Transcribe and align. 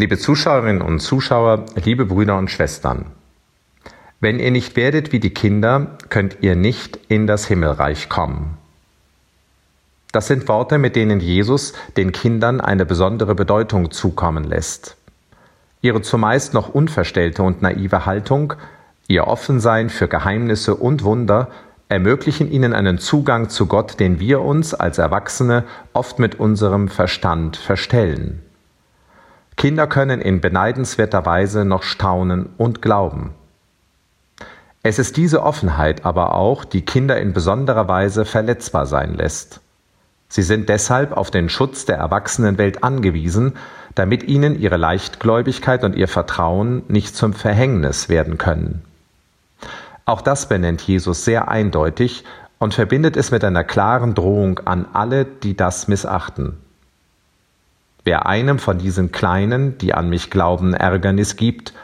Liebe 0.00 0.16
Zuschauerinnen 0.16 0.80
und 0.80 1.00
Zuschauer, 1.00 1.66
liebe 1.74 2.04
Brüder 2.04 2.38
und 2.38 2.52
Schwestern, 2.52 3.06
wenn 4.20 4.38
ihr 4.38 4.52
nicht 4.52 4.76
werdet 4.76 5.10
wie 5.10 5.18
die 5.18 5.34
Kinder, 5.34 5.98
könnt 6.08 6.36
ihr 6.40 6.54
nicht 6.54 7.00
in 7.08 7.26
das 7.26 7.46
Himmelreich 7.46 8.08
kommen. 8.08 8.58
Das 10.12 10.28
sind 10.28 10.46
Worte, 10.46 10.78
mit 10.78 10.94
denen 10.94 11.18
Jesus 11.18 11.72
den 11.96 12.12
Kindern 12.12 12.60
eine 12.60 12.86
besondere 12.86 13.34
Bedeutung 13.34 13.90
zukommen 13.90 14.44
lässt. 14.44 14.96
Ihre 15.82 16.00
zumeist 16.00 16.54
noch 16.54 16.68
unverstellte 16.68 17.42
und 17.42 17.60
naive 17.60 18.06
Haltung, 18.06 18.54
ihr 19.08 19.26
Offensein 19.26 19.90
für 19.90 20.06
Geheimnisse 20.06 20.76
und 20.76 21.02
Wunder 21.02 21.48
ermöglichen 21.88 22.52
ihnen 22.52 22.72
einen 22.72 22.98
Zugang 22.98 23.48
zu 23.48 23.66
Gott, 23.66 23.98
den 23.98 24.20
wir 24.20 24.42
uns 24.42 24.74
als 24.74 24.98
Erwachsene 24.98 25.64
oft 25.92 26.20
mit 26.20 26.38
unserem 26.38 26.86
Verstand 26.86 27.56
verstellen. 27.56 28.44
Kinder 29.58 29.88
können 29.88 30.20
in 30.20 30.40
beneidenswerter 30.40 31.26
Weise 31.26 31.64
noch 31.64 31.82
staunen 31.82 32.50
und 32.58 32.80
glauben. 32.80 33.34
Es 34.84 35.00
ist 35.00 35.16
diese 35.16 35.42
Offenheit 35.42 36.06
aber 36.06 36.34
auch, 36.34 36.64
die 36.64 36.82
Kinder 36.82 37.20
in 37.20 37.32
besonderer 37.32 37.88
Weise 37.88 38.24
verletzbar 38.24 38.86
sein 38.86 39.14
lässt. 39.14 39.60
Sie 40.28 40.42
sind 40.42 40.68
deshalb 40.68 41.10
auf 41.10 41.32
den 41.32 41.48
Schutz 41.48 41.84
der 41.86 41.96
Erwachsenenwelt 41.96 42.84
angewiesen, 42.84 43.54
damit 43.96 44.22
ihnen 44.22 44.56
ihre 44.60 44.76
Leichtgläubigkeit 44.76 45.82
und 45.82 45.96
ihr 45.96 46.06
Vertrauen 46.06 46.84
nicht 46.86 47.16
zum 47.16 47.32
Verhängnis 47.32 48.08
werden 48.08 48.38
können. 48.38 48.84
Auch 50.04 50.20
das 50.20 50.48
benennt 50.48 50.82
Jesus 50.82 51.24
sehr 51.24 51.48
eindeutig 51.48 52.22
und 52.60 52.74
verbindet 52.74 53.16
es 53.16 53.32
mit 53.32 53.42
einer 53.42 53.64
klaren 53.64 54.14
Drohung 54.14 54.60
an 54.66 54.86
alle, 54.92 55.24
die 55.24 55.56
das 55.56 55.88
missachten. 55.88 56.58
Wer 58.08 58.24
einem 58.24 58.58
von 58.58 58.78
diesen 58.78 59.12
Kleinen, 59.12 59.76
die 59.76 59.92
an 59.92 60.08
mich 60.08 60.30
glauben, 60.30 60.72
Ärgernis 60.72 61.36
gibt, 61.36 61.74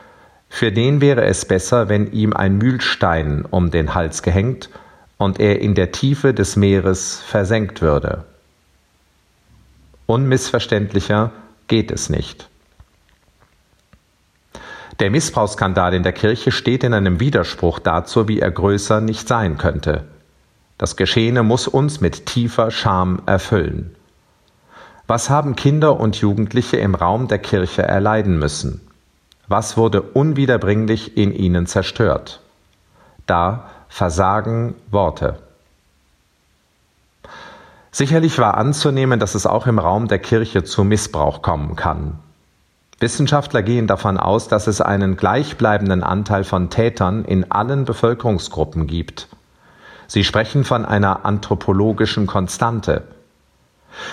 für 0.48 0.73
den 0.73 1.02
wäre 1.02 1.26
es 1.26 1.45
besser, 1.45 1.90
wenn 1.90 2.12
ihm 2.12 2.32
ein 2.32 2.57
Mühlstein 2.57 3.45
um 3.45 3.71
den 3.71 3.95
Hals 3.95 4.23
gehängt 4.23 4.71
und 5.18 5.38
er 5.38 5.60
in 5.60 5.74
der 5.74 5.93
Tiefe 5.93 6.32
des 6.32 6.57
Meeres 6.57 7.21
versenkt 7.21 7.82
würde. 7.82 8.24
Unmissverständlicher 10.07 11.30
geht 11.68 11.90
es 11.90 12.09
nicht. 12.09 12.48
Der 15.01 15.10
Missbrauchsskandal 15.10 15.93
in 15.93 16.04
der 16.04 16.15
Kirche 16.15 16.52
steht 16.52 16.85
in 16.85 16.95
einem 16.95 17.20
Widerspruch 17.20 17.80
dazu, 17.80 18.29
wie 18.29 18.41
er 18.41 18.51
größer 18.51 19.02
nicht 19.02 19.29
sein 19.29 19.59
könnte. 19.59 20.04
Das 20.79 20.96
Geschehene 20.96 21.43
muss 21.43 21.68
uns 21.68 22.01
mit 22.01 22.24
tiefer 22.24 22.70
Scham 22.70 23.20
erfüllen. 23.26 23.95
Was 25.07 25.29
haben 25.29 25.55
Kinder 25.55 26.01
und 26.01 26.16
Jugendliche 26.16 26.79
im 26.79 26.95
Raum 26.95 27.29
der 27.29 27.38
Kirche 27.38 27.83
erleiden 27.83 28.38
müssen? 28.38 28.80
Was 29.49 29.77
wurde 29.77 30.01
unwiederbringlich 30.01 31.19
in 31.19 31.35
ihnen 31.35 31.66
zerstört? 31.66 32.41
Da 33.27 33.71
versagen 33.88 34.75
Worte. 34.91 35.38
Sicherlich 37.91 38.38
war 38.38 38.57
anzunehmen, 38.57 39.21
dass 39.21 39.35
es 39.35 39.47
auch 39.47 39.66
im 39.66 39.79
Raum 39.79 40.09
der 40.09 40.19
Kirche 40.19 40.65
zu 40.65 40.85
Missbrauch 40.85 41.43
kommen 41.43 41.77
kann. 41.77 42.19
Wissenschaftler 42.99 43.63
gehen 43.63 43.87
davon 43.87 44.16
aus, 44.16 44.49
dass 44.49 44.66
es 44.66 44.80
einen 44.80 45.19
gleichbleibenden 45.19 46.02
Anteil 46.02 46.45
von 46.45 46.71
Tätern 46.71 47.27
in 47.27 47.52
allen 47.52 47.85
Bevölkerungsgruppen 47.85 48.87
gibt. 48.87 49.29
Sie 50.07 50.25
sprechen 50.25 50.65
von 50.65 50.87
einer 50.87 51.27
anthropologischen 51.27 52.27
Konstante. 52.27 53.02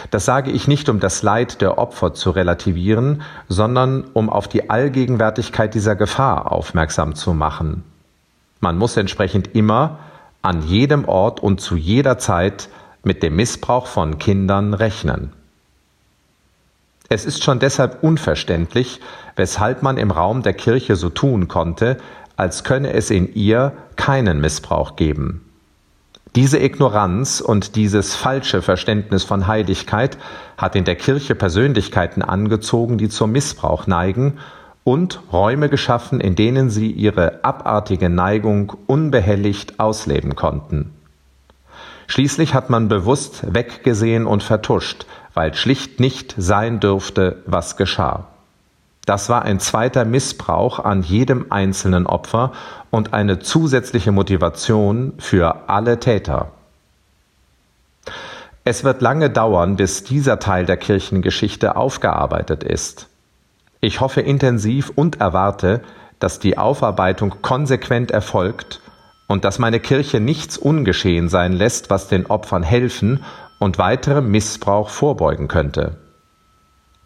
Das 0.09 0.25
sage 0.25 0.51
ich 0.51 0.67
nicht, 0.67 0.89
um 0.89 0.99
das 0.99 1.23
Leid 1.23 1.61
der 1.61 1.77
Opfer 1.77 2.13
zu 2.13 2.31
relativieren, 2.31 3.21
sondern 3.47 4.05
um 4.13 4.29
auf 4.29 4.47
die 4.47 4.69
Allgegenwärtigkeit 4.69 5.73
dieser 5.73 5.95
Gefahr 5.95 6.51
aufmerksam 6.51 7.15
zu 7.15 7.33
machen. 7.33 7.83
Man 8.59 8.77
muss 8.77 8.97
entsprechend 8.97 9.55
immer, 9.55 9.99
an 10.41 10.63
jedem 10.63 11.05
Ort 11.05 11.39
und 11.39 11.61
zu 11.61 11.75
jeder 11.75 12.17
Zeit 12.17 12.69
mit 13.03 13.23
dem 13.23 13.35
Missbrauch 13.35 13.87
von 13.87 14.17
Kindern 14.17 14.73
rechnen. 14.73 15.33
Es 17.09 17.25
ist 17.25 17.43
schon 17.43 17.59
deshalb 17.59 18.03
unverständlich, 18.03 19.01
weshalb 19.35 19.83
man 19.83 19.97
im 19.97 20.11
Raum 20.11 20.43
der 20.43 20.53
Kirche 20.53 20.95
so 20.95 21.09
tun 21.09 21.47
konnte, 21.47 21.97
als 22.37 22.63
könne 22.63 22.93
es 22.93 23.09
in 23.09 23.33
ihr 23.33 23.73
keinen 23.97 24.39
Missbrauch 24.39 24.95
geben. 24.95 25.50
Diese 26.37 26.59
Ignoranz 26.59 27.41
und 27.41 27.75
dieses 27.75 28.15
falsche 28.15 28.61
Verständnis 28.61 29.25
von 29.25 29.47
Heiligkeit 29.47 30.17
hat 30.57 30.77
in 30.77 30.85
der 30.85 30.95
Kirche 30.95 31.35
Persönlichkeiten 31.35 32.21
angezogen, 32.21 32.97
die 32.97 33.09
zum 33.09 33.33
Missbrauch 33.33 33.85
neigen 33.85 34.37
und 34.85 35.21
Räume 35.33 35.67
geschaffen, 35.67 36.21
in 36.21 36.35
denen 36.35 36.69
sie 36.69 36.89
ihre 36.89 37.43
abartige 37.43 38.09
Neigung 38.09 38.71
unbehelligt 38.87 39.81
ausleben 39.81 40.35
konnten. 40.35 40.93
Schließlich 42.07 42.53
hat 42.53 42.69
man 42.69 42.87
bewusst 42.87 43.53
weggesehen 43.53 44.25
und 44.25 44.41
vertuscht, 44.41 45.05
weil 45.33 45.53
schlicht 45.53 45.99
nicht 45.99 46.33
sein 46.37 46.79
dürfte, 46.79 47.43
was 47.45 47.75
geschah. 47.75 48.30
Das 49.11 49.27
war 49.27 49.41
ein 49.41 49.59
zweiter 49.59 50.05
Missbrauch 50.05 50.79
an 50.79 51.03
jedem 51.03 51.47
einzelnen 51.49 52.07
Opfer 52.07 52.53
und 52.91 53.13
eine 53.13 53.39
zusätzliche 53.39 54.13
Motivation 54.13 55.15
für 55.17 55.67
alle 55.67 55.99
Täter. 55.99 56.53
Es 58.63 58.85
wird 58.85 59.01
lange 59.01 59.29
dauern, 59.29 59.75
bis 59.75 60.05
dieser 60.05 60.39
Teil 60.39 60.65
der 60.65 60.77
Kirchengeschichte 60.77 61.75
aufgearbeitet 61.75 62.63
ist. 62.63 63.09
Ich 63.81 63.99
hoffe 63.99 64.21
intensiv 64.21 64.93
und 64.95 65.19
erwarte, 65.19 65.81
dass 66.19 66.39
die 66.39 66.57
Aufarbeitung 66.57 67.41
konsequent 67.41 68.11
erfolgt 68.11 68.79
und 69.27 69.43
dass 69.43 69.59
meine 69.59 69.81
Kirche 69.81 70.21
nichts 70.21 70.57
ungeschehen 70.57 71.27
sein 71.27 71.51
lässt, 71.51 71.89
was 71.89 72.07
den 72.07 72.27
Opfern 72.27 72.63
helfen 72.63 73.25
und 73.59 73.77
weiterem 73.77 74.31
Missbrauch 74.31 74.87
vorbeugen 74.87 75.49
könnte. 75.49 75.97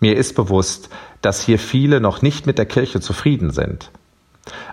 Mir 0.01 0.17
ist 0.17 0.35
bewusst, 0.35 0.89
dass 1.25 1.41
hier 1.41 1.57
viele 1.57 1.99
noch 1.99 2.21
nicht 2.21 2.45
mit 2.45 2.59
der 2.59 2.67
Kirche 2.67 3.01
zufrieden 3.01 3.49
sind. 3.49 3.91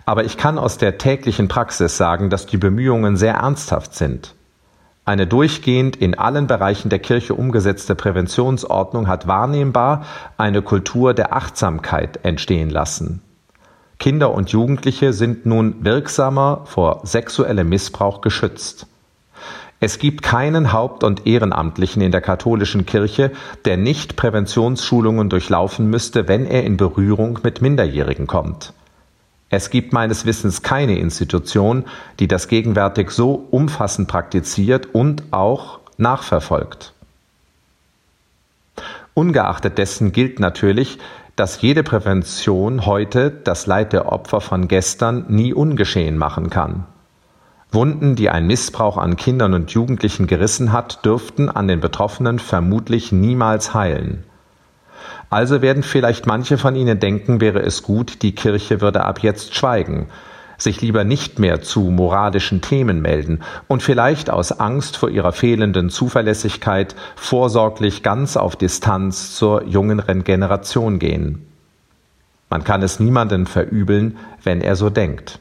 Aber 0.05 0.25
ich 0.25 0.37
kann 0.37 0.59
aus 0.59 0.77
der 0.77 0.99
täglichen 0.99 1.49
Praxis 1.49 1.97
sagen, 1.97 2.29
dass 2.29 2.45
die 2.45 2.59
Bemühungen 2.59 3.17
sehr 3.17 3.35
ernsthaft 3.35 3.95
sind. 3.95 4.35
Eine 5.05 5.27
durchgehend 5.27 5.97
in 5.97 6.17
allen 6.17 6.47
Bereichen 6.47 6.91
der 6.91 6.99
Kirche 6.99 7.35
umgesetzte 7.35 7.95
Präventionsordnung 7.95 9.09
hat 9.09 9.27
wahrnehmbar 9.27 10.05
eine 10.37 10.63
Kultur 10.63 11.15
der 11.15 11.35
Achtsamkeit 11.35 12.21
entstehen 12.23 12.71
lassen. 12.71 13.23
Kinder 13.99 14.33
und 14.33 14.51
Jugendliche 14.51 15.13
sind 15.13 15.47
nun 15.47 15.85
wirksamer 15.85 16.63
vor 16.67 17.01
sexuellem 17.05 17.69
Missbrauch 17.69 18.21
geschützt. 18.21 18.87
Es 19.85 19.99
gibt 19.99 20.23
keinen 20.23 20.73
Haupt- 20.73 21.03
und 21.03 21.27
Ehrenamtlichen 21.27 22.03
in 22.03 22.13
der 22.13 22.21
katholischen 22.21 22.87
Kirche, 22.87 23.33
der 23.65 23.77
nicht 23.77 24.15
Präventionsschulungen 24.15 25.29
durchlaufen 25.29 25.91
müsste, 25.91 26.29
wenn 26.29 26.47
er 26.47 26.63
in 26.63 26.77
Berührung 26.77 27.41
mit 27.43 27.63
Minderjährigen 27.63 28.29
kommt. 28.29 28.75
Es 29.51 29.71
gibt 29.71 29.93
meines 29.93 30.25
Wissens 30.25 30.63
keine 30.63 30.97
Institution, 31.01 31.85
die 32.21 32.29
das 32.29 32.47
gegenwärtig 32.47 33.11
so 33.11 33.49
umfassend 33.51 34.07
praktiziert 34.07 34.95
und 34.95 35.25
auch 35.33 35.81
nachverfolgt. 35.97 36.93
Ungeachtet 39.15 39.79
dessen 39.79 40.13
gilt 40.13 40.39
natürlich, 40.39 40.99
dass 41.35 41.61
jede 41.61 41.83
Prävention 41.83 42.87
heute 42.87 43.33
das 43.33 43.67
Leid 43.67 43.93
der 43.93 44.13
Opfer 44.13 44.41
von 44.41 44.69
gestern 44.69 45.25
nie 45.27 45.53
ungeschehen 45.53 46.19
machen 46.19 46.51
kann. 46.51 46.87
Wunden, 47.73 48.17
die 48.17 48.29
ein 48.29 48.47
Missbrauch 48.47 48.99
an 48.99 49.17
Kindern 49.17 49.55
und 49.55 49.71
Jugendlichen 49.71 50.27
gerissen 50.27 50.73
hat, 50.73 51.05
dürften 51.05 51.49
an 51.49 51.69
den 51.69 51.81
Betroffenen 51.81 52.39
vermutlich 52.39 53.13
niemals 53.13 53.75
heilen. 53.75 54.25
Also 55.31 55.63
werden 55.63 55.83
vielleicht 55.83 56.27
manche 56.27 56.59
von 56.59 56.77
Ihnen 56.77 57.01
denken, 57.01 57.41
wäre 57.41 57.61
es 57.63 57.83
gut, 57.83 58.23
die 58.23 58.35
Kirche 58.35 58.83
würde 58.83 59.05
ab 59.05 59.21
jetzt 59.23 59.55
schweigen, 59.55 60.09
sich 60.59 60.81
lieber 60.83 61.05
nicht 61.05 61.39
mehr 61.39 61.63
zu 61.63 61.81
moralischen 61.81 62.61
Themen 62.61 63.01
melden 63.01 63.41
und 63.69 63.83
vielleicht 63.83 64.29
aus 64.29 64.53
Angst 64.53 64.97
vor 64.97 65.09
ihrer 65.09 65.33
fehlenden 65.33 65.89
Zuverlässigkeit 65.89 66.95
vorsorglich 67.17 68.03
ganz 68.03 68.37
auf 68.37 68.57
Distanz 68.57 69.35
zur 69.35 69.65
jüngeren 69.65 70.25
Generation 70.25 70.99
gehen. 70.99 71.47
Man 72.51 72.65
kann 72.65 72.83
es 72.83 73.01
niemanden 73.01 73.47
verübeln, 73.47 74.19
wenn 74.43 74.61
er 74.61 74.77
so 74.77 74.91
denkt. 74.91 75.41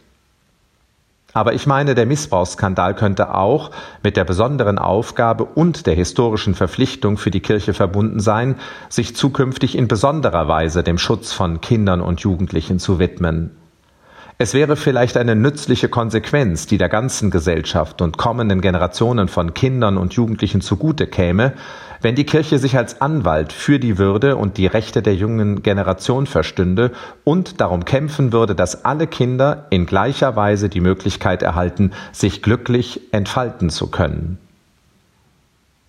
Aber 1.34 1.54
ich 1.54 1.66
meine, 1.66 1.96
der 1.96 2.06
Missbrauchsskandal 2.06 2.94
könnte 2.96 3.34
auch 3.34 3.72
mit 4.04 4.18
der 4.18 4.26
besonderen 4.26 4.78
Aufgabe 4.78 5.46
und 5.46 5.86
der 5.88 5.96
historischen 5.96 6.56
Verpflichtung 6.56 7.18
für 7.18 7.32
die 7.32 7.40
Kirche 7.40 7.74
verbunden 7.74 8.20
sein, 8.20 8.56
sich 8.90 9.16
zukünftig 9.16 9.78
in 9.78 9.88
besonderer 9.88 10.48
Weise 10.48 10.84
dem 10.84 10.98
Schutz 10.98 11.32
von 11.32 11.62
Kindern 11.62 12.02
und 12.02 12.20
Jugendlichen 12.22 12.80
zu 12.80 13.00
widmen. 13.00 13.61
Es 14.42 14.56
wäre 14.56 14.76
vielleicht 14.76 15.18
eine 15.18 15.36
nützliche 15.36 15.88
Konsequenz, 15.88 16.66
die 16.66 16.80
der 16.80 16.90
ganzen 16.90 17.30
Gesellschaft 17.30 18.02
und 18.02 18.18
kommenden 18.18 18.60
Generationen 18.60 19.28
von 19.28 19.54
Kindern 19.54 20.00
und 20.00 20.14
Jugendlichen 20.14 20.62
zugute 20.62 21.06
käme, 21.06 21.54
Wenn 22.02 22.16
die 22.16 22.24
Kirche 22.24 22.58
sich 22.58 22.76
als 22.76 23.02
Anwalt 23.02 23.54
für 23.54 23.78
die 23.78 24.00
Würde 24.00 24.38
und 24.38 24.58
die 24.58 24.66
Rechte 24.66 25.04
der 25.04 25.14
jungen 25.14 25.62
Generation 25.62 26.26
verstünde 26.26 26.90
und 27.24 27.62
darum 27.62 27.86
kämpfen 27.86 28.34
würde, 28.34 28.56
dass 28.56 28.84
alle 28.84 29.06
Kinder 29.06 29.68
in 29.70 29.86
gleicher 29.86 30.36
Weise 30.36 30.70
die 30.70 30.82
Möglichkeit 30.82 31.44
erhalten, 31.44 31.92
sich 32.12 32.42
glücklich 32.42 33.02
entfalten 33.12 33.70
zu 33.70 33.92
können. 33.92 34.40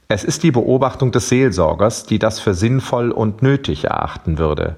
Es 0.09 0.25
ist 0.25 0.43
die 0.43 0.51
Beobachtung 0.51 1.11
des 1.11 1.31
Seelsorgers, 1.31 2.05
die 2.05 2.19
das 2.19 2.39
für 2.39 2.53
sinnvoll 2.53 3.13
und 3.13 3.41
nötig 3.41 3.85
erachten 3.85 4.37
würde. 4.37 4.77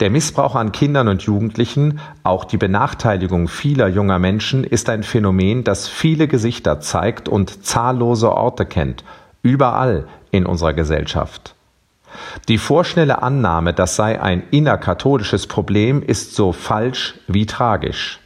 Der 0.00 0.10
Missbrauch 0.10 0.54
an 0.54 0.72
Kindern 0.72 1.08
und 1.08 1.22
Jugendlichen, 1.22 2.00
auch 2.22 2.44
die 2.44 2.56
Benachteiligung 2.56 3.48
vieler 3.48 3.88
junger 3.88 4.18
Menschen, 4.18 4.64
ist 4.64 4.88
ein 4.88 5.02
Phänomen, 5.02 5.64
das 5.64 5.88
viele 5.88 6.26
Gesichter 6.26 6.80
zeigt 6.80 7.28
und 7.28 7.64
zahllose 7.64 8.32
Orte 8.32 8.66
kennt, 8.66 9.04
überall 9.42 10.08
in 10.30 10.46
unserer 10.46 10.72
Gesellschaft. 10.72 11.54
Die 12.48 12.58
vorschnelle 12.58 13.22
Annahme, 13.22 13.72
das 13.72 13.96
sei 13.96 14.20
ein 14.20 14.42
innerkatholisches 14.50 15.46
Problem, 15.46 16.02
ist 16.02 16.34
so 16.34 16.52
falsch 16.52 17.14
wie 17.26 17.46
tragisch. 17.46 18.20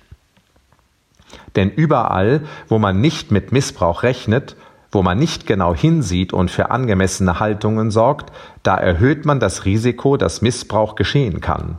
Denn 1.57 1.71
überall, 1.71 2.43
wo 2.69 2.79
man 2.79 3.01
nicht 3.01 3.31
mit 3.31 3.53
Missbrauch 3.53 4.03
rechnet, 4.03 4.57
wo 4.91 5.03
man 5.03 5.19
nicht 5.19 5.47
genau 5.47 5.75
hinsieht 5.75 6.33
und 6.33 6.51
für 6.51 6.71
angemessene 6.71 7.41
Haltungen 7.41 7.91
sorgt, 7.91 8.33
da 8.63 8.77
erhöht 8.77 9.25
man 9.25 9.41
das 9.41 9.65
Risiko, 9.65 10.17
dass 10.17 10.43
Missbrauch 10.43 10.95
geschehen 10.95 11.41
kann. 11.41 11.77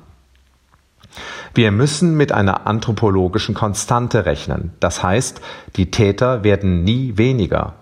Wir 1.55 1.71
müssen 1.71 2.15
mit 2.15 2.31
einer 2.31 2.67
anthropologischen 2.67 3.55
Konstante 3.55 4.25
rechnen. 4.25 4.71
Das 4.79 5.01
heißt, 5.01 5.41
die 5.75 5.89
Täter 5.89 6.43
werden 6.43 6.83
nie 6.83 7.17
weniger. 7.17 7.73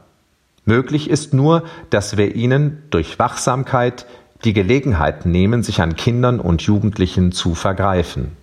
Möglich 0.65 1.09
ist 1.09 1.33
nur, 1.33 1.63
dass 1.89 2.17
wir 2.17 2.35
ihnen 2.35 2.83
durch 2.89 3.19
Wachsamkeit 3.19 4.05
die 4.43 4.53
Gelegenheit 4.53 5.25
nehmen, 5.25 5.63
sich 5.63 5.81
an 5.81 5.95
Kindern 5.95 6.39
und 6.39 6.61
Jugendlichen 6.61 7.31
zu 7.31 7.55
vergreifen. 7.55 8.36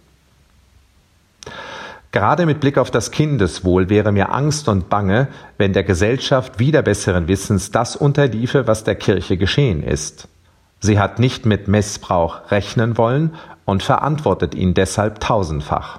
Gerade 2.15 2.47
mit 2.47 2.61
Blick 2.61 2.79
auf 2.79 2.93
das 2.93 3.11
Kindeswohl 3.11 3.89
wäre 3.89 4.13
mir 4.13 4.33
Angst 4.33 4.69
und 4.69 4.89
Bange, 4.89 5.27
wenn 5.59 5.73
der 5.73 5.83
Gesellschaft 5.83 6.61
wieder 6.61 6.81
besseren 6.81 7.27
Wissens 7.27 7.73
das 7.73 7.97
unterliefe, 7.97 8.69
was 8.69 8.85
der 8.85 8.95
Kirche 8.95 9.37
geschehen 9.37 9.83
ist. 9.83 10.29
Sie 10.79 11.01
hat 11.01 11.19
nicht 11.19 11.45
mit 11.45 11.67
Missbrauch 11.67 12.53
rechnen 12.53 12.99
wollen 12.99 13.35
und 13.65 13.83
verantwortet 13.83 14.55
ihn 14.55 14.75
deshalb 14.75 15.19
tausendfach. 15.19 15.99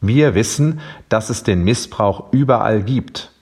Wir 0.00 0.36
wissen, 0.36 0.78
dass 1.08 1.30
es 1.30 1.42
den 1.42 1.64
Missbrauch 1.64 2.32
überall 2.32 2.84
gibt. 2.84 3.32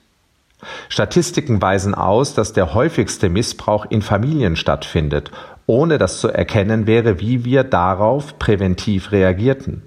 Statistiken 0.89 1.61
weisen 1.61 1.93
aus, 1.93 2.33
dass 2.33 2.53
der 2.53 2.73
häufigste 2.73 3.29
Missbrauch 3.29 3.85
in 3.87 4.01
Familien 4.01 4.55
stattfindet, 4.55 5.29
ohne 5.67 5.99
dass 5.99 6.19
zu 6.19 6.29
erkennen 6.29 6.87
wäre, 6.87 7.19
wie 7.19 7.45
wir 7.45 7.63
darauf 7.63 8.39
präventiv 8.39 9.11
reagierten. 9.11 9.83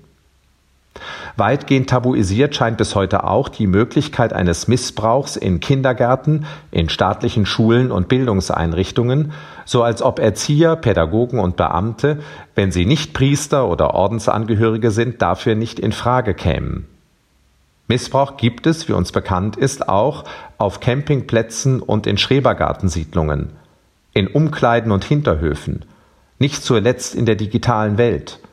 Weitgehend 1.39 1.91
tabuisiert 1.91 2.57
scheint 2.57 2.79
bis 2.79 2.95
heute 2.95 3.25
auch 3.25 3.51
die 3.51 3.67
Möglichkeit 3.67 4.33
eines 4.33 4.69
Missbrauchs 4.69 5.37
in 5.37 5.61
Kindergärten, 5.61 6.47
in 6.71 6.89
staatlichen 6.89 7.45
Schulen 7.45 7.93
und 7.93 8.09
Bildungseinrichtungen, 8.09 9.33
so 9.67 9.83
als 9.83 10.01
ob 10.01 10.19
Erzieher, 10.19 10.77
Pädagogen 10.77 11.39
und 11.39 11.57
Beamte, 11.57 12.21
wenn 12.55 12.73
sie 12.73 12.87
nicht 12.87 13.13
Priester 13.13 13.69
oder 13.69 13.93
Ordensangehörige 13.93 14.91
sind, 14.91 15.21
dafür 15.21 15.57
nicht 15.57 15.79
in 15.79 15.93
Frage 15.93 16.33
kämen. 16.33 16.87
Missbrauch 17.87 18.39
gibt 18.39 18.67
es, 18.67 18.89
wie 18.89 18.95
uns 18.95 19.13
bekannt 19.13 19.57
ist, 19.57 19.91
auch 19.91 20.25
auf 20.57 20.81
Campingplätzen 20.81 21.83
und 21.83 22.07
in 22.07 22.17
Schrebergartensiedlungen, 22.17 23.51
in 24.15 24.27
Umkleiden 24.27 24.91
und 24.91 25.05
Hinterhöfen, 25.05 25.85
nicht 26.39 26.65
zuletzt 26.65 27.15
in 27.15 27.27
der 27.27 27.37
digitalen 27.37 27.99
Welt– 27.99 28.41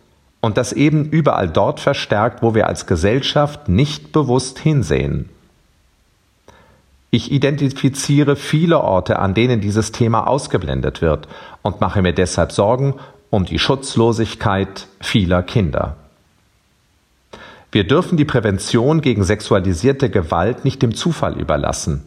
und 0.43 0.57
das 0.57 0.73
eben 0.73 1.05
überall 1.05 1.47
dort 1.47 1.79
verstärkt, 1.79 2.43
wo 2.43 2.53
wir 2.53 2.67
als 2.67 2.85
Gesellschaft 2.85 3.69
nicht 3.69 4.11
bewusst 4.11 4.59
hinsehen. 4.59 5.29
Ich 7.11 7.31
identifiziere 7.31 8.35
viele 8.35 8.81
Orte, 8.81 9.19
an 9.19 9.35
denen 9.35 9.61
dieses 9.61 9.93
Thema 9.93 10.27
ausgeblendet 10.27 11.01
wird 11.01 11.29
und 11.61 11.79
mache 11.79 12.01
mir 12.01 12.11
deshalb 12.11 12.51
Sorgen 12.51 12.95
um 13.29 13.45
die 13.45 13.57
Schutzlosigkeit 13.57 14.87
vieler 14.99 15.43
Kinder. 15.43 15.95
Wir 17.71 17.85
dürfen 17.87 18.17
die 18.17 18.25
Prävention 18.25 18.99
gegen 18.99 19.23
sexualisierte 19.23 20.09
Gewalt 20.09 20.65
nicht 20.65 20.81
dem 20.81 20.93
Zufall 20.93 21.39
überlassen. 21.39 22.03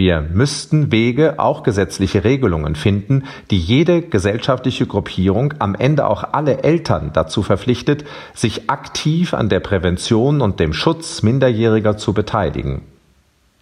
Wir 0.00 0.22
müssten 0.22 0.92
Wege, 0.92 1.38
auch 1.38 1.62
gesetzliche 1.62 2.24
Regelungen 2.24 2.74
finden, 2.74 3.24
die 3.50 3.58
jede 3.58 4.00
gesellschaftliche 4.00 4.86
Gruppierung, 4.86 5.52
am 5.58 5.74
Ende 5.74 6.06
auch 6.06 6.24
alle 6.32 6.62
Eltern 6.62 7.10
dazu 7.12 7.42
verpflichtet, 7.42 8.06
sich 8.32 8.70
aktiv 8.70 9.34
an 9.34 9.50
der 9.50 9.60
Prävention 9.60 10.40
und 10.40 10.58
dem 10.58 10.72
Schutz 10.72 11.22
Minderjähriger 11.22 11.98
zu 11.98 12.14
beteiligen. 12.14 12.80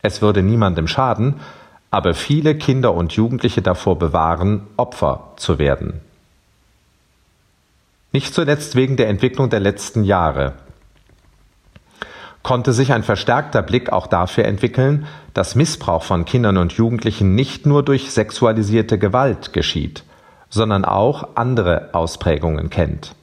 Es 0.00 0.23
würde 0.23 0.44
niemandem 0.44 0.87
schaden, 0.87 1.40
aber 1.90 2.14
viele 2.14 2.55
Kinder 2.55 2.94
und 2.94 3.14
Jugendliche 3.14 3.61
davor 3.61 3.99
bewahren, 3.99 4.61
Opfer 4.76 5.32
zu 5.38 5.58
werden. 5.58 5.94
Nicht 8.12 8.32
zuletzt 8.32 8.76
wegen 8.76 8.96
der 8.96 9.08
Entwicklung 9.08 9.50
der 9.50 9.58
letzten 9.58 10.05
Jahre 10.05 10.52
konnte 12.49 12.73
sich 12.73 12.95
ein 12.95 13.03
verstärkter 13.03 13.61
Blick 13.61 13.93
auch 13.93 14.06
dafür 14.06 14.47
entwickeln, 14.47 15.06
dass 15.35 15.55
Missbrauch 15.55 16.03
von 16.03 16.25
Kindern 16.25 16.56
und 16.56 16.73
Jugendlichen 16.73 17.35
nicht 17.35 17.67
nur 17.67 17.83
durch 17.83 18.11
sexualisierte 18.11 18.99
Gewalt 18.99 19.53
geschieht, 19.53 20.03
sondern 20.49 20.87
auch 20.87 21.37
andere 21.37 21.91
Ausprägungen 21.93 22.71
kennt. 22.71 23.15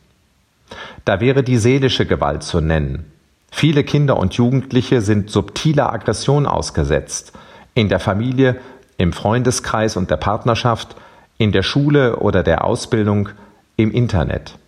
Da 1.05 1.21
wäre 1.21 1.41
die 1.41 1.57
seelische 1.57 2.05
Gewalt 2.05 2.43
zu 2.43 2.61
nennen. 2.61 3.11
Viele 3.49 3.83
Kinder 3.83 4.17
und 4.17 4.35
Jugendliche 4.35 5.01
sind 5.01 5.31
subtiler 5.31 5.91
Aggression 5.91 6.45
ausgesetzt, 6.45 7.33
in 7.73 7.89
der 7.89 7.99
Familie, 7.99 8.57
im 8.99 9.11
Freundeskreis 9.11 9.97
und 9.97 10.11
der 10.11 10.17
Partnerschaft, 10.17 10.95
in 11.39 11.51
der 11.51 11.63
Schule 11.63 12.17
oder 12.17 12.43
der 12.43 12.63
Ausbildung, 12.63 13.29
im 13.75 13.89
Internet. 13.91 14.59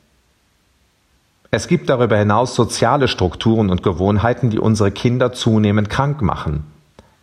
Es 1.50 1.68
gibt 1.68 1.90
darüber 1.90 2.18
hinaus 2.18 2.56
soziale 2.56 3.08
Strukturen 3.08 3.70
und 3.70 3.82
Gewohnheiten, 3.82 4.50
die 4.50 4.60
unsere 4.60 4.92
Kinder 4.92 5.32
zunehmend 5.32 5.90
krank 5.90 6.22
machen. 6.22 6.66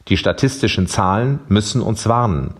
Die 0.09 0.17
statistischen 0.17 0.87
Zahlen 0.87 1.41
müssen 1.49 1.83
uns 1.83 2.09
warnen. 2.09 2.55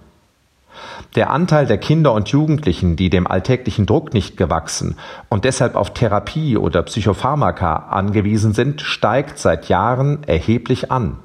Der 1.15 1.31
Anteil 1.31 1.67
der 1.67 1.79
Kinder 1.79 2.13
und 2.13 2.29
Jugendlichen, 2.29 2.97
die 2.97 3.09
dem 3.09 3.27
alltäglichen 3.27 3.87
Druck 3.87 4.13
nicht 4.13 4.37
gewachsen 4.37 4.97
und 5.29 5.45
deshalb 5.45 5.77
auf 5.77 5.95
Therapie 5.95 6.57
oder 6.57 6.83
Psychopharmaka 6.83 7.77
angewiesen 7.91 8.53
sind, 8.53 8.81
steigt 8.81 9.39
seit 9.39 9.69
Jahren 9.69 10.25
erheblich 10.25 10.91
an. 10.91 11.19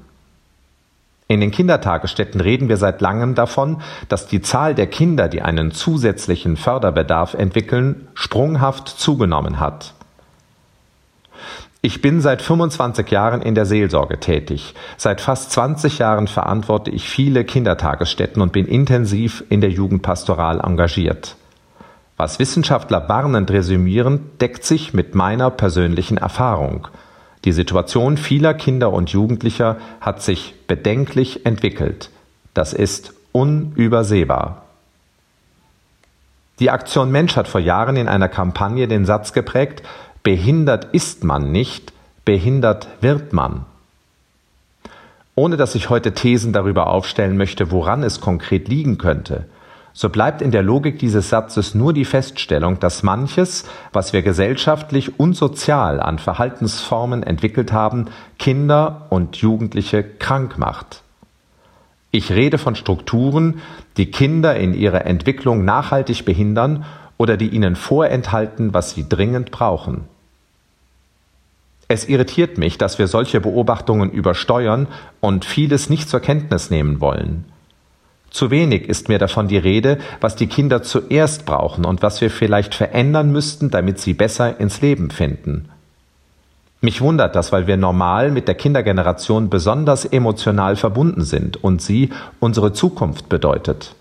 In 1.27 1.41
den 1.41 1.51
Kindertagesstätten 1.51 2.41
reden 2.41 2.69
wir 2.69 2.77
seit 2.77 3.01
langem 3.01 3.35
davon, 3.35 3.81
dass 4.07 4.27
die 4.27 4.41
Zahl 4.41 4.73
der 4.73 4.87
Kinder, 4.87 5.27
die 5.27 5.41
einen 5.41 5.71
zusätzlichen 5.71 6.57
Förderbedarf 6.57 7.33
entwickeln, 7.33 8.07
sprunghaft 8.13 8.87
zugenommen 8.87 9.59
hat. 9.59 9.93
Ich 11.81 12.01
bin 12.01 12.19
seit 12.19 12.41
25 12.41 13.09
Jahren 13.09 13.41
in 13.41 13.55
der 13.55 13.65
Seelsorge 13.65 14.19
tätig. 14.19 14.73
Seit 14.97 15.21
fast 15.21 15.51
20 15.51 15.99
Jahren 15.99 16.27
verantworte 16.27 16.91
ich 16.91 17.09
viele 17.09 17.45
Kindertagesstätten 17.45 18.41
und 18.41 18.51
bin 18.51 18.65
intensiv 18.65 19.45
in 19.49 19.61
der 19.61 19.69
Jugendpastoral 19.69 20.59
engagiert. 20.59 21.37
Was 22.17 22.37
Wissenschaftler 22.37 23.07
warnend 23.07 23.49
resümieren, 23.49 24.29
deckt 24.41 24.65
sich 24.65 24.93
mit 24.93 25.15
meiner 25.15 25.49
persönlichen 25.51 26.17
Erfahrung. 26.17 26.89
Die 27.45 27.53
Situation 27.53 28.17
vieler 28.17 28.53
Kinder 28.53 28.91
und 28.91 29.11
Jugendlicher 29.11 29.77
hat 30.01 30.21
sich 30.21 30.55
bedenklich 30.67 31.45
entwickelt. 31.45 32.09
Das 32.53 32.73
ist 32.73 33.13
unübersehbar. 33.31 34.63
Die 36.59 36.71
Aktion 36.71 37.09
Mensch 37.09 37.37
hat 37.37 37.47
vor 37.47 37.61
Jahren 37.61 37.95
in 37.95 38.09
einer 38.09 38.27
Kampagne 38.27 38.89
den 38.89 39.05
Satz 39.05 39.31
geprägt, 39.31 39.81
Behindert 40.29 40.89
ist 40.91 41.23
man 41.23 41.51
nicht, 41.51 41.91
behindert 42.23 42.87
wird 43.01 43.33
man. 43.33 43.65
Ohne 45.33 45.57
dass 45.57 45.73
ich 45.73 45.89
heute 45.89 46.13
Thesen 46.13 46.53
darüber 46.53 46.85
aufstellen 46.85 47.35
möchte, 47.35 47.71
woran 47.71 48.03
es 48.03 48.21
konkret 48.21 48.67
liegen 48.67 48.99
könnte, 48.99 49.45
so 49.91 50.09
bleibt 50.09 50.43
in 50.43 50.51
der 50.51 50.61
Logik 50.61 50.99
dieses 50.99 51.29
Satzes 51.29 51.73
nur 51.73 51.93
die 51.93 52.05
Feststellung, 52.05 52.79
dass 52.79 53.01
manches, 53.01 53.65
was 53.91 54.13
wir 54.13 54.21
gesellschaftlich 54.21 55.19
und 55.19 55.33
sozial 55.33 55.99
an 55.99 56.19
Verhaltensformen 56.19 57.23
entwickelt 57.23 57.73
haben, 57.73 58.05
Kinder 58.37 59.07
und 59.09 59.37
Jugendliche 59.37 60.03
krank 60.03 60.59
macht. 60.59 61.01
Ich 62.11 62.31
rede 62.31 62.59
von 62.59 62.75
Strukturen, 62.75 63.61
die 63.97 64.11
Kinder 64.11 64.55
in 64.55 64.75
ihrer 64.75 65.07
Entwicklung 65.07 65.65
nachhaltig 65.65 66.23
behindern 66.23 66.85
oder 67.17 67.35
die 67.35 67.49
ihnen 67.49 67.75
vorenthalten, 67.75 68.75
was 68.75 68.91
sie 68.91 69.09
dringend 69.09 69.49
brauchen. 69.49 70.03
Es 71.91 72.07
irritiert 72.07 72.59
mich, 72.59 72.77
dass 72.77 72.99
wir 72.99 73.07
solche 73.07 73.41
Beobachtungen 73.41 74.11
übersteuern 74.11 74.87
und 75.21 75.43
vieles 75.43 75.89
nicht 75.89 76.07
zur 76.07 76.19
Kenntnis 76.19 76.69
nehmen 76.69 77.01
wollen. 77.01 77.45
Zu 78.29 78.51
wenig 78.51 78.87
ist 78.87 79.09
mir 79.09 79.17
davon 79.17 79.47
die 79.47 79.57
Rede, 79.57 79.97
was 80.21 80.35
die 80.35 80.45
Kinder 80.45 80.83
zuerst 80.83 81.47
brauchen 81.47 81.85
und 81.85 82.03
was 82.03 82.21
wir 82.21 82.29
vielleicht 82.29 82.75
verändern 82.75 83.31
müssten, 83.31 83.71
damit 83.71 83.99
sie 83.99 84.13
besser 84.13 84.59
ins 84.59 84.81
Leben 84.81 85.09
finden. 85.09 85.69
Mich 86.79 87.01
wundert 87.01 87.35
das, 87.35 87.51
weil 87.51 87.65
wir 87.65 87.75
normal 87.75 88.29
mit 88.29 88.47
der 88.47 88.53
Kindergeneration 88.53 89.49
besonders 89.49 90.05
emotional 90.05 90.75
verbunden 90.75 91.23
sind 91.23 91.61
und 91.63 91.81
sie 91.81 92.11
unsere 92.39 92.71
Zukunft 92.71 93.29
bedeutet. 93.29 93.95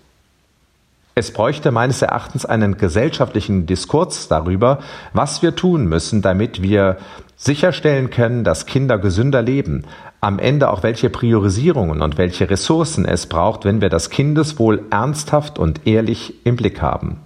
Es 1.19 1.33
bräuchte 1.33 1.73
meines 1.73 2.01
Erachtens 2.01 2.45
einen 2.45 2.77
gesellschaftlichen 2.77 3.65
Diskurs 3.65 4.29
darüber, 4.29 4.79
was 5.11 5.41
wir 5.41 5.53
tun 5.53 5.85
müssen, 5.85 6.21
damit 6.21 6.61
wir 6.61 6.95
sicherstellen 7.35 8.09
können, 8.09 8.45
dass 8.45 8.65
Kinder 8.65 8.97
gesünder 8.97 9.41
leben, 9.41 9.83
am 10.21 10.39
Ende 10.39 10.69
auch 10.69 10.81
welche 10.81 11.09
Priorisierungen 11.09 12.01
und 12.01 12.17
welche 12.17 12.49
Ressourcen 12.49 13.03
es 13.03 13.25
braucht, 13.25 13.65
wenn 13.65 13.81
wir 13.81 13.89
das 13.89 14.09
Kindeswohl 14.09 14.85
ernsthaft 14.91 15.59
und 15.59 15.85
ehrlich 15.85 16.35
im 16.45 16.55
Blick 16.55 16.81
haben. 16.81 17.19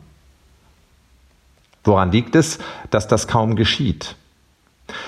Woran 1.84 2.12
liegt 2.12 2.34
es, 2.34 2.58
dass 2.90 3.08
das 3.08 3.28
kaum 3.28 3.56
geschieht? 3.56 4.16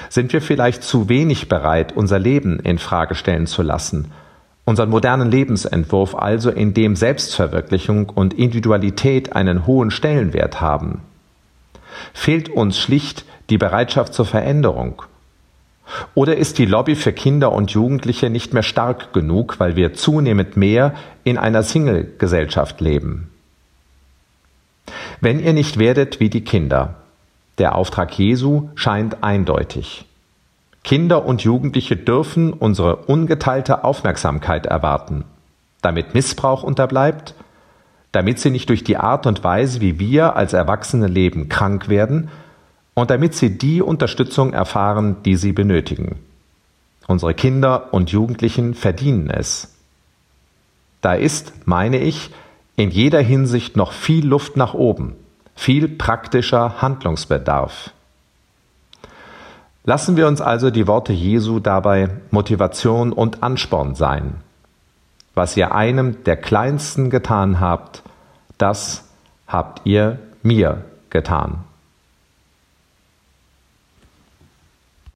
Sind 0.09 0.31
wir 0.31 0.43
vielleicht 0.43 0.83
zu 0.83 1.09
wenig 1.09 1.49
bereit, 1.49 1.93
unser 1.97 2.19
Leben 2.19 2.59
in 2.59 2.77
Frage 2.77 3.15
stellen 3.15 3.47
zu 3.47 3.63
lassen, 3.63 4.11
unseren 4.65 4.89
modernen 4.89 5.31
Lebensentwurf 5.31 6.15
also, 6.15 6.49
in 6.49 6.73
dem 6.73 6.95
Selbstverwirklichung 6.95 8.09
und 8.09 8.33
Individualität 8.33 9.35
einen 9.35 9.65
hohen 9.65 9.91
Stellenwert 9.91 10.59
haben? 10.59 11.01
Fehlt 12.13 12.49
uns 12.49 12.77
schlicht 12.77 13.25
die 13.49 13.57
Bereitschaft 13.57 14.13
zur 14.13 14.25
Veränderung? 14.25 15.03
Oder 16.15 16.35
ist 16.37 16.57
die 16.57 16.65
Lobby 16.65 16.95
für 16.95 17.13
Kinder 17.13 17.51
und 17.51 17.71
Jugendliche 17.71 18.29
nicht 18.29 18.53
mehr 18.53 18.63
stark 18.63 19.13
genug, 19.13 19.59
weil 19.59 19.75
wir 19.75 19.93
zunehmend 19.93 20.57
mehr 20.57 20.95
in 21.23 21.37
einer 21.37 21.61
Single-Gesellschaft 21.61 22.81
leben? 22.81 23.29
Wenn 25.21 25.39
ihr 25.39 25.53
nicht 25.53 25.77
werdet 25.77 26.19
wie 26.19 26.29
die 26.29 26.43
Kinder, 26.43 26.95
der 27.57 27.75
Auftrag 27.75 28.17
Jesu 28.17 28.69
scheint 28.75 29.23
eindeutig. 29.23 30.05
Kinder 30.85 31.25
und 31.25 31.41
Jugendliche 31.41 31.97
dürfen 31.97 32.53
unsere 32.53 32.95
ungeteilte 32.95 33.83
Aufmerksamkeit 33.83 34.65
erwarten, 34.65 35.25
damit 35.81 36.13
Missbrauch 36.13 36.63
unterbleibt, 36.63 37.35
damit 38.13 38.39
sie 38.39 38.51
nicht 38.51 38.69
durch 38.69 38.85
die 38.85 38.95
Art 38.95 39.25
und 39.25 39.43
Weise, 39.43 39.81
wie 39.81 39.99
wir 39.99 40.37
als 40.37 40.53
Erwachsene 40.53 41.07
leben, 41.07 41.49
krank 41.49 41.89
werden 41.89 42.29
und 42.93 43.09
damit 43.09 43.35
sie 43.35 43.57
die 43.57 43.81
Unterstützung 43.81 44.53
erfahren, 44.53 45.17
die 45.25 45.35
sie 45.35 45.51
benötigen. 45.51 46.19
Unsere 47.07 47.33
Kinder 47.33 47.93
und 47.93 48.11
Jugendlichen 48.11 48.73
verdienen 48.73 49.29
es. 49.29 49.75
Da 51.01 51.15
ist, 51.15 51.67
meine 51.67 51.97
ich, 51.97 52.31
in 52.77 52.89
jeder 52.89 53.19
Hinsicht 53.19 53.75
noch 53.75 53.91
viel 53.91 54.25
Luft 54.25 54.55
nach 54.55 54.73
oben 54.73 55.17
viel 55.55 55.87
praktischer 55.87 56.81
Handlungsbedarf. 56.81 57.91
Lassen 59.85 60.17
wir 60.17 60.27
uns 60.27 60.41
also 60.41 60.71
die 60.71 60.87
Worte 60.87 61.13
Jesu 61.13 61.59
dabei 61.59 62.09
Motivation 62.31 63.13
und 63.13 63.43
Ansporn 63.43 63.93
sein. 63.93 64.37
Was 65.35 65.55
ihr 65.55 65.75
einem 65.75 66.23
der 66.23 66.37
Kleinsten 66.37 67.11
getan 67.11 67.59
habt, 67.59 68.01
das 68.57 69.03
habt 69.47 69.81
ihr 69.85 70.17
mir 70.41 70.85
getan. 71.11 71.65